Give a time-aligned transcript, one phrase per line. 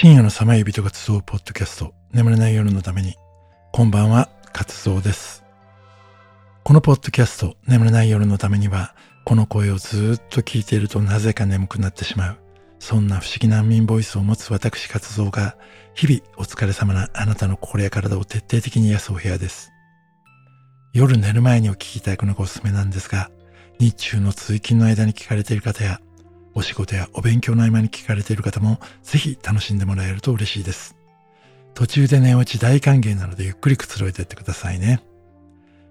[0.00, 3.16] 深夜のさまゆ人が集うポッドキャスト眠れない夜のために
[3.72, 5.42] こんばんは活動です。
[6.62, 12.38] このポッドキャスト眠れない夜のためにはこの声をずっと聞いているとなぜか眠くなってしまう。
[12.78, 15.56] そんな不思議難民ボイスを持つ私活動が
[15.96, 19.72] 日々お疲れ様なあなたの心や体を徹底的に癒すお部屋です。
[20.92, 23.32] 夜寝る前にお聞きいただくのがおすすめなんですが
[23.80, 26.00] 日中の通勤の間に聞かれている方や
[26.58, 30.96] お仕事やお勉強の合間に聞かれている方もぜひ楽しんでもらえると嬉しいです。
[31.72, 35.00] 途中で寝落ち大歓迎なのでゆっくりくつろいでってくださいね。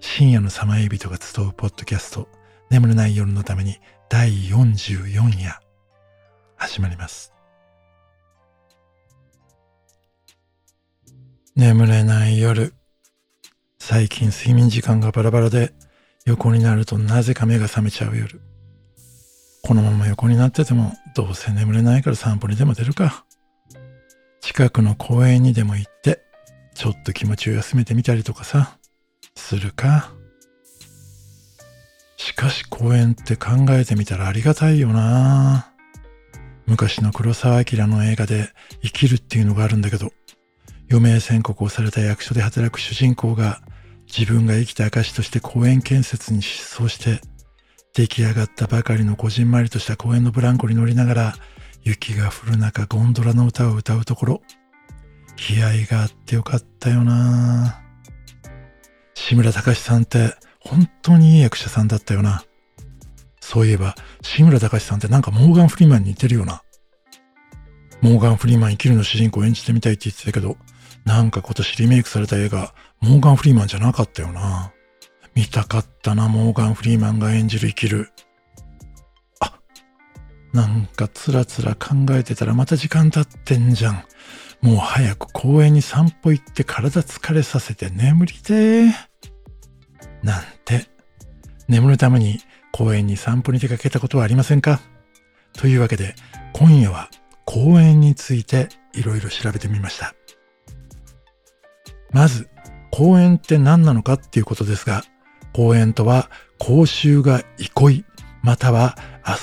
[0.00, 2.28] 深夜のさまよい人が集うポッドキャスト
[2.68, 3.78] 眠れない夜のために
[4.10, 5.60] 第44夜
[6.56, 7.32] 始まります。
[11.56, 12.74] 眠れない夜。
[13.78, 15.72] 最近睡眠時間がバラバラで
[16.26, 18.42] 横になるとなぜか目が覚めちゃう夜。
[19.62, 23.24] このまま横になっててもどうせ眠れないから散歩にでも出るか。
[24.40, 26.22] 近くの公園にでも行って
[26.74, 28.78] ちょっと気持ちを休めてみたりとかさ、
[29.36, 30.12] するか。
[32.16, 35.72] しかし公園って考えてみたらありがたいよな。
[36.66, 38.50] 昔の黒澤明の映画で
[38.82, 40.12] 生きるっていうのがあるんだけど、
[40.90, 43.60] 余命宣告をされた役所で働く主人公が
[44.06, 47.20] 自分が生きた証として公園建設に失踪して
[47.92, 51.34] 出来上がったばかりのこじんまりとした公園のブランコに乗りながら、
[51.82, 54.42] 雪が降る中ゴンドラの歌を歌うところ、
[55.50, 57.80] 悲哀があってよかったよな
[59.14, 62.44] 志村隆さんって本当にいい役者さんだったよな。
[63.40, 66.62] そういえば、志村隆さんってなんかモーガン・フリーマンに似てるよな。
[68.00, 70.56] モーガン・フリーマン生きるの主人公演じてみたいって言ってたけど、
[71.04, 74.72] なんか今年リメイクされた映画、モーガン・フリーマンじゃなかったよな。
[75.34, 78.10] 見たかったな、モーガン・フリーマンが演じる生きる。
[79.40, 79.58] あ、
[80.52, 84.04] なんかつらつら考えてたらまた時間経ってんじゃん。
[84.60, 88.86] もう早く公園に散歩行って体疲れさせて眠りて
[90.22, 90.86] なんて、
[91.68, 92.40] 眠るために
[92.72, 94.80] 公園に散歩に出かけたことはありませんか？
[95.54, 96.14] というわけで、
[96.52, 97.08] 今夜は
[97.46, 100.14] 公園についていろいろ調べてみました。
[102.12, 102.50] まず、
[102.90, 105.04] 公園って何なのかっていうことですが、
[105.52, 108.04] 公園とは公衆が憩い、
[108.42, 108.96] または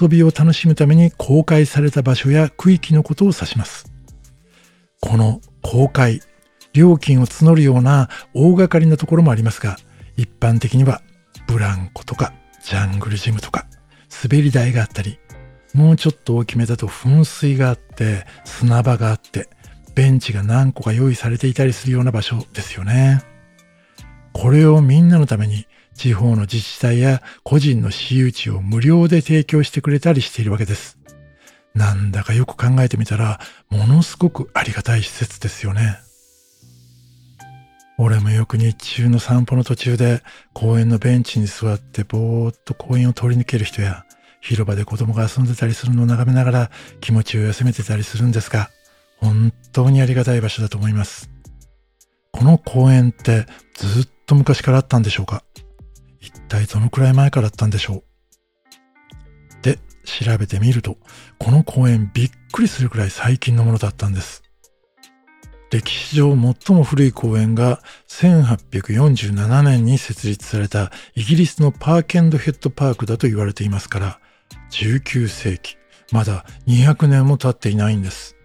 [0.00, 3.92] 遊びを楽しむために公開された場所や区域のことを指します。
[5.00, 6.20] この公開、
[6.72, 9.76] 料金を募るような大掛かりなところもありますが、
[10.16, 11.02] 一般的には
[11.46, 12.32] ブランコとか
[12.62, 13.66] ジャングルジムとか
[14.22, 15.18] 滑り台があったり、
[15.74, 19.48] もうちょっと大きめだと噴水があって砂場があって
[19.94, 23.22] ベンチが何個か用意されていたりするような場所ですよね。
[24.32, 30.98] これをみんなのために地方の自治体や個人の私有地を無料で提供してくれたりしているわけです。
[31.74, 35.98] なんだかよく考えてみたら、ものすごくありがたい施設ですよね。
[37.96, 40.22] 俺もよく日中の散歩の途中で
[40.52, 44.04] 公園のベンチに座ってぼーっと公園を通り抜ける人や
[44.40, 48.68] 広場で子供が遊んでたりするのを眺めながら気持ちを休めてたりするんですが、
[49.18, 51.30] 本当にありがたい場所だと思います。
[52.32, 55.44] この公園ってずっと昔からあったんでしょうか？
[56.24, 58.02] 一体どのくらい前からだったんでしょう？
[59.62, 60.96] で、調べてみると、
[61.38, 64.42] この公園びっくりするくらい最近のものだったんです。
[65.70, 74.20] 歴史上最も古い公園が1847年に設立されたイギリスのパーケンドヘッドパークだと言われていますから、
[74.70, 75.76] 19世紀、
[76.12, 78.36] まだ200年も経っていないんです。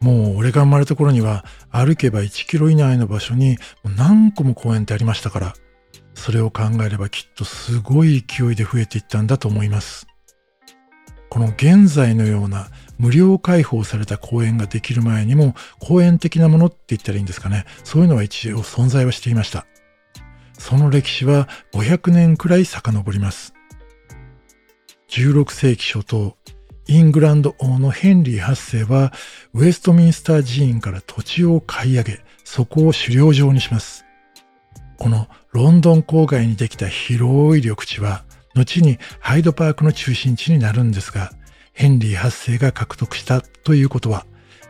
[0.00, 5.54] もう俺が生まれた頃には歩けば1キロ以内の場所に何個も公園ってありましたから、
[6.22, 10.06] それを考えればきっとすごい勢いで増えていったんだと思います。
[11.28, 17.64] この現在のような無料開放された公園ができる前にも公園的なものって言ったらいいんですかね。
[17.82, 19.66] そういうのは一応存在はしていました。
[20.56, 23.52] その歴史は500年くらい遡ります。
[25.08, 26.36] 16世紀初頭、
[26.86, 29.12] イングランド王のヘンリー8世は
[29.54, 34.04] ウェストミンスター寺院から土地を買い上げ、そこを狩猟場にします。
[34.98, 41.30] このロンドン郊外にできた広い緑地は、後にハイドパークの中心地になるんですが、
[41.74, 44.24] ヘンリー8世が獲得したということは、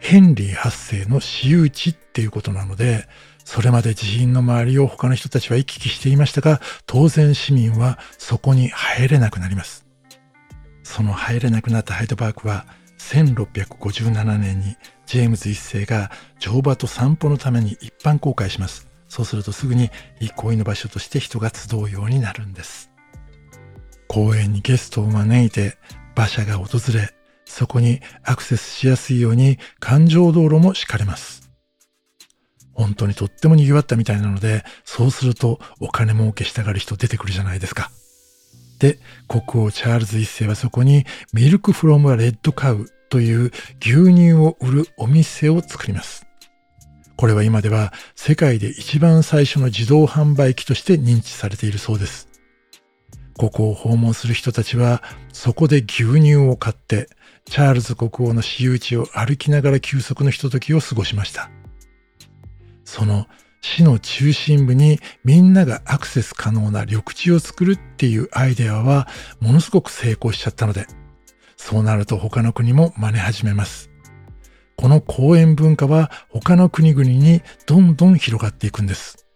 [0.00, 3.06] ヘンリー8世の私有地っていうことなので、
[3.44, 9.86] それまで寺院の周りを他の人たちは行き来していましたが、当然市民はそこに入れなくなります。
[10.82, 12.66] その入れなくなったハイドパークは、
[12.98, 16.10] 1657年にジェームズ一世が
[16.40, 18.93] 乗馬と散歩のために一般公開します。
[19.14, 22.90] そうするとすぐに憩いの場所として人が集うようになるんです。
[24.08, 25.78] 公園にゲストを招いて
[26.16, 27.14] 馬車が訪れ、
[27.44, 31.48] そこにアクセスしやすいように環状道路も敷かれます。
[32.72, 37.92] 本当にとっても賑わったみたいなので、そうするとお金儲けしたがる人出てくるじゃないですか。
[38.80, 46.26] で、国王チャールズ一世はそこにミルクフロムレッドカウという牛乳を売るお店を作ります。
[47.24, 52.28] これは今では世界で一番最初の自動販売機として認知されているそうです。
[53.38, 57.08] ここを訪問する人たちはそこで牛乳を買って
[57.46, 61.48] チャールズ国王の私有地を歩きながら休息のひとときを過ごしました。
[62.84, 63.26] その
[63.62, 69.08] 市の中心部にみんながアクセス可能な緑地を作るっていうアイデアは
[69.40, 70.86] ものすごく成功しちゃったので、
[71.56, 73.93] そうなると他の国も真似始めます。
[74.76, 79.26] この公園文化は他の国々にどんどん広がっていくんです。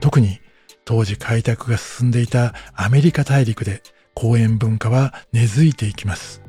[0.00, 0.40] 特に
[0.84, 3.82] 当時開拓が進んでいたアメリカ大陸で
[4.14, 6.42] 公園文化は根付いていきます。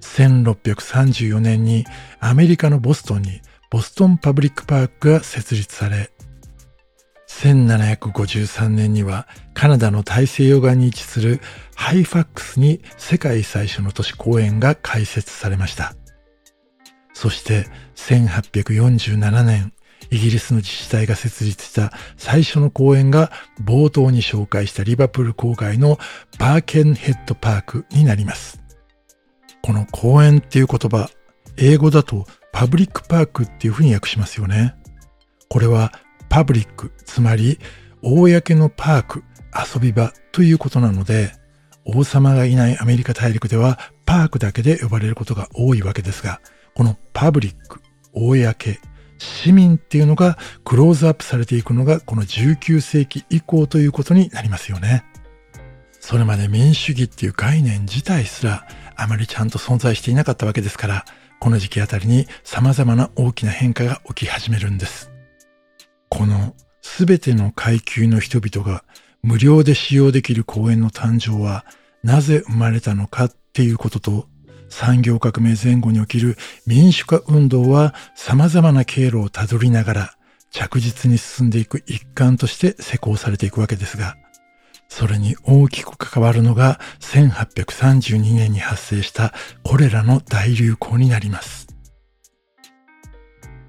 [0.00, 1.84] 1634年に
[2.20, 3.40] アメリカのボストンに
[3.70, 6.10] ボストンパブリックパークが設立され、
[7.28, 11.40] 1753年にはカナダの大西洋側に位置する
[11.74, 15.94] ハイファックスに世界最初の都市公園が開設されました。
[17.16, 17.64] そして
[17.94, 19.72] 1847年、
[20.10, 23.32] イギリスの自治体が設立した最初の公園が
[23.64, 25.98] 冒頭に紹介したリバプール郊外の
[26.38, 28.62] バーケンヘッドパークになります。
[29.62, 31.08] この公園っていう言葉、
[31.56, 34.74] 英語だとパブリックパークっていうふうに訳しますよね。
[35.48, 35.92] これは
[36.28, 37.58] パブリック、つまり
[38.02, 39.24] 公のパーク、
[39.74, 41.32] 遊び場ということなので、
[41.86, 46.42] 王様がいないアメリカ大陸ではパークだけで呼ばれることが多いわけですが、
[46.76, 47.80] このパブリック、
[48.12, 48.78] 公、
[49.16, 55.02] 市民っていうのがクローズアップされていくのがこの19世紀以降ということになりますよね。
[56.00, 61.06] それまで民主主義っていう概念自体すらあまりちゃんと存在していなかったわけですから、
[61.40, 65.10] この時期あたりに様々な大きな変化が起き始めるんです。
[66.10, 68.84] この全ての階級の人々が
[69.22, 71.64] 無料で使用できる公園の誕生は
[72.02, 74.28] なぜ生まれたのかっていうことと
[74.68, 76.36] 産業革命前後に起きる
[76.66, 80.10] 民主化運動は様々な経路をたどりながら
[80.50, 84.16] 着実に進んでいく一環として施行されていくわけですが、
[84.88, 91.66] それに大きく関わるのが1832年に発生したコレラの大流行になります。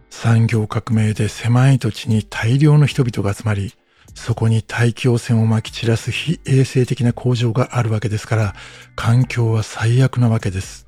[0.10, 3.74] 産業革命で狭い土地に大量の人々が集まり、
[4.16, 8.56] そこに大気汚染をまき散らす非衛生的な工場があるわけですから、
[8.96, 10.87] 環境は最悪なわけです。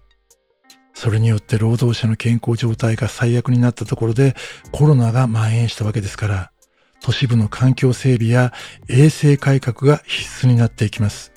[1.00, 4.36] それによって労働者の健康状態が最悪になったところで
[4.74, 6.52] コロナが蔓延したわけですから、
[7.00, 8.52] 都市部の環境整備や
[8.90, 11.32] 衛生改革が必須になっていきます。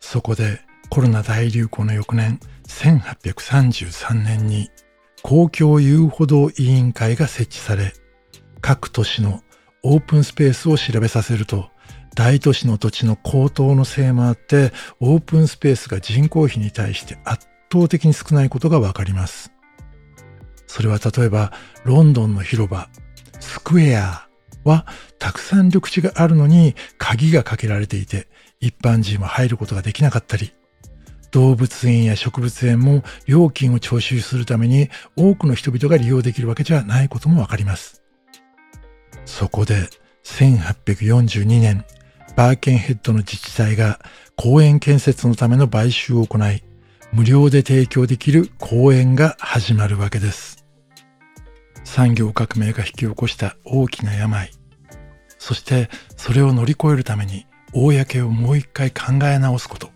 [0.00, 4.70] そこでコロナ大流行の翌年1833年に
[5.22, 7.92] 公共遊歩道委員会が設置され
[8.60, 9.40] 各都市の
[9.84, 11.68] オープンスペースを調べさせると
[12.16, 19.52] 大都市の土地の高騰のせいもあってオープンスペースが人口比に対して圧倒的に少ないことがわかります。
[20.66, 21.52] それは例えば
[21.84, 22.88] ロンドンの広場
[23.40, 24.28] スクエア
[24.64, 24.86] は
[25.18, 28.28] たくさん緑地があるのに鍵がかけられていて
[28.60, 30.52] 一般人は入ることができなかったり、
[31.30, 38.02] 動物園や植物園も料金を徴収するために多くの人々が利用できるわけじゃないこともわかります。
[39.24, 39.88] そこで
[40.24, 41.84] 1842年、
[42.36, 44.00] バーケンヘッドの自治体が
[44.36, 46.62] 公園建設のための買収を行い、
[47.12, 50.60] 無料で提供できる公園が始まるわけです。
[51.92, 54.48] 産業革命が引き起こした大きな病
[55.38, 59.90] そしてそれを乗り越えるために公をもう一回考え直すこと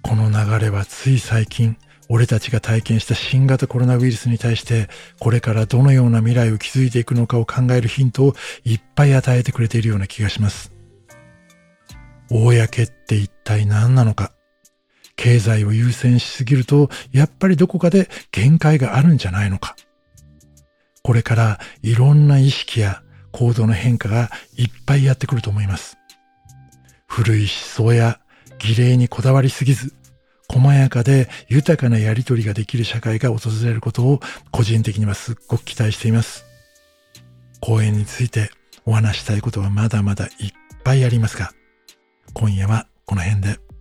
[0.00, 1.76] この流れはつい最近
[2.08, 4.88] 俺たちが体験した新型コロナウイルスに対して
[5.20, 8.34] これからどのような未来を築いていくのかを考えるヒントを
[8.64, 10.72] いっぱい与えてくれているような気がします。
[12.30, 14.32] 公って一体何なのか
[15.16, 19.76] 経済を優先しすぎるとやっぱりどこかで限界があるんじゃないのか
[21.02, 23.02] これからいろんな意識や
[23.32, 25.96] 行動の変化がいっぱいやってくると思います。
[27.08, 28.20] 古い思想や
[28.58, 29.94] 儀礼にこだわりすぎず、
[30.48, 36.44] 細やかで豊かなやりとりができる社会が訪れることを個人的にはすっごく期待しています。
[37.60, 38.50] 公演について
[38.84, 40.32] お話したいことはまだまだいっ
[40.84, 41.52] ぱいありますが、
[42.34, 43.71] 今夜はこの辺で。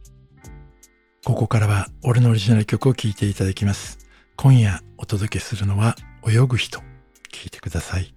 [1.24, 4.00] ここからは俺のオリジナル曲を聴いていただきます。
[4.36, 5.96] 今夜お届けするのは
[6.28, 6.80] 泳ぐ人。
[6.80, 6.86] 聴
[7.46, 8.14] いてください。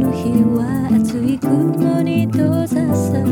[0.00, 3.24] の日は熱い雲に閉ざされ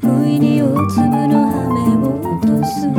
[0.00, 1.34] 不意に大粒の
[1.66, 2.95] 雨を落とす。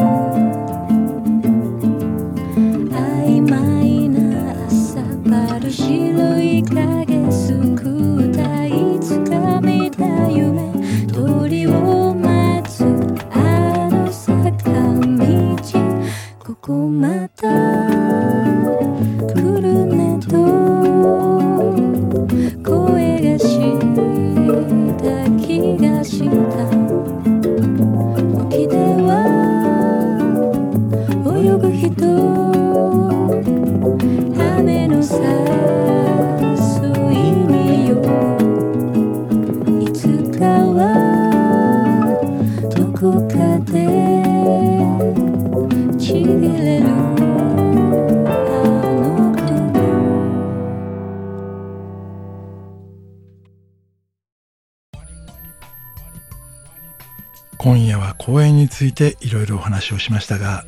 [57.58, 60.64] 今夜は公園についていろいろお話をしましたが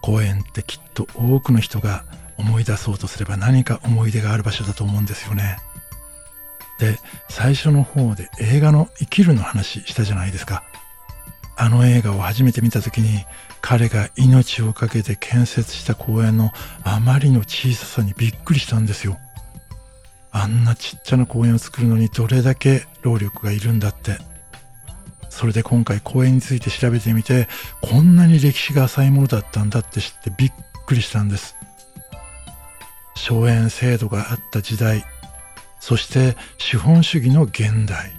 [0.00, 2.04] 公園ってきっと多くの人が
[2.38, 5.58] 思い出そうとすれば何か思い出がある場所だと思うんですよね。
[6.78, 10.64] で最初の方で映画の「生きる」の話したじゃないですか。
[11.56, 13.24] あの映画を初めて見た時に
[13.60, 16.50] 彼が命を懸けて建設した公園の
[16.82, 19.18] あまりの小ささにびっくりしたんですよ。
[20.32, 24.18] あんなちっちゃな公園を作るのにどれだけ労力がいるんだって。
[25.30, 27.48] それで今回公園について調べてみて、
[27.80, 30.52] こんなに歴史が浅いものだったんだって知ってびっ
[30.86, 31.56] くりしたんです。
[33.16, 35.04] 荘園制度があった時代、
[35.80, 38.12] そして資本主義の現代。